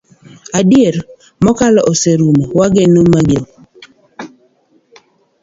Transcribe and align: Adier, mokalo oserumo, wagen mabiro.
Adier, 0.59 0.95
mokalo 1.45 1.81
oserumo, 1.91 2.43
wagen 2.57 2.93
mabiro. 3.13 3.45